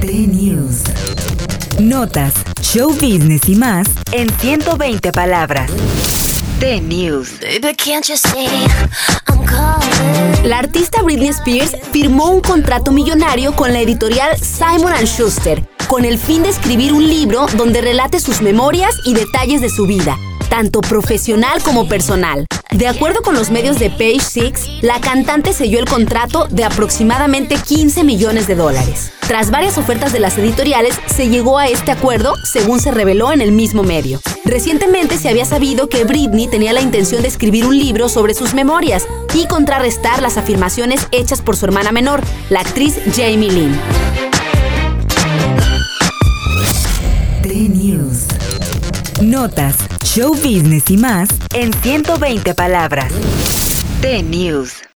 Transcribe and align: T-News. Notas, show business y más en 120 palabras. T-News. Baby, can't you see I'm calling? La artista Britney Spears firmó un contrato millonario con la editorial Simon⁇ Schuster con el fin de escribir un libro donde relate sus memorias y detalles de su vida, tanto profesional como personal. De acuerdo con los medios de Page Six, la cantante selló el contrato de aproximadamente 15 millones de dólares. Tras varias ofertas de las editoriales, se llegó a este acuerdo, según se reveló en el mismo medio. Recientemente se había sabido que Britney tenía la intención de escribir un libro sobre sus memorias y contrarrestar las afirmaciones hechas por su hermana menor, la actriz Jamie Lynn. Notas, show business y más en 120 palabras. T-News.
T-News. 0.00 0.82
Notas, 1.78 2.32
show 2.62 2.90
business 2.94 3.48
y 3.48 3.54
más 3.54 3.86
en 4.12 4.30
120 4.30 5.12
palabras. 5.12 5.70
T-News. 6.58 7.40
Baby, 7.40 7.74
can't 7.76 8.06
you 8.08 8.16
see 8.16 8.48
I'm 9.28 9.44
calling? 9.44 10.48
La 10.48 10.58
artista 10.58 11.02
Britney 11.02 11.28
Spears 11.28 11.76
firmó 11.92 12.30
un 12.30 12.40
contrato 12.40 12.92
millonario 12.92 13.54
con 13.54 13.72
la 13.72 13.80
editorial 13.80 14.36
Simon⁇ 14.38 14.92
Schuster 15.06 15.62
con 15.86 16.04
el 16.04 16.18
fin 16.18 16.44
de 16.44 16.50
escribir 16.50 16.92
un 16.92 17.06
libro 17.06 17.46
donde 17.56 17.80
relate 17.80 18.20
sus 18.20 18.42
memorias 18.42 18.94
y 19.04 19.12
detalles 19.12 19.60
de 19.60 19.68
su 19.68 19.86
vida, 19.86 20.16
tanto 20.60 20.82
profesional 20.82 21.62
como 21.62 21.88
personal. 21.88 22.44
De 22.70 22.86
acuerdo 22.86 23.22
con 23.22 23.34
los 23.34 23.50
medios 23.50 23.78
de 23.78 23.88
Page 23.88 24.20
Six, 24.20 24.82
la 24.82 25.00
cantante 25.00 25.54
selló 25.54 25.78
el 25.78 25.86
contrato 25.86 26.48
de 26.50 26.64
aproximadamente 26.64 27.56
15 27.56 28.04
millones 28.04 28.46
de 28.46 28.56
dólares. 28.56 29.10
Tras 29.26 29.50
varias 29.50 29.78
ofertas 29.78 30.12
de 30.12 30.20
las 30.20 30.36
editoriales, 30.36 31.00
se 31.06 31.30
llegó 31.30 31.56
a 31.56 31.68
este 31.68 31.92
acuerdo, 31.92 32.34
según 32.44 32.78
se 32.78 32.90
reveló 32.90 33.32
en 33.32 33.40
el 33.40 33.52
mismo 33.52 33.82
medio. 33.82 34.20
Recientemente 34.44 35.16
se 35.16 35.30
había 35.30 35.46
sabido 35.46 35.88
que 35.88 36.04
Britney 36.04 36.46
tenía 36.46 36.74
la 36.74 36.82
intención 36.82 37.22
de 37.22 37.28
escribir 37.28 37.64
un 37.64 37.78
libro 37.78 38.10
sobre 38.10 38.34
sus 38.34 38.52
memorias 38.52 39.06
y 39.32 39.46
contrarrestar 39.46 40.20
las 40.20 40.36
afirmaciones 40.36 41.08
hechas 41.10 41.40
por 41.40 41.56
su 41.56 41.64
hermana 41.64 41.90
menor, 41.90 42.20
la 42.50 42.60
actriz 42.60 42.98
Jamie 43.16 43.50
Lynn. 43.50 43.80
Notas, 49.22 49.76
show 50.14 50.34
business 50.34 50.90
y 50.90 50.96
más 50.96 51.28
en 51.54 51.72
120 51.72 52.52
palabras. 52.54 53.12
T-News. 54.00 54.82